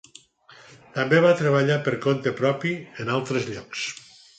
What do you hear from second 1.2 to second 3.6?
va treballar per compte propi en altres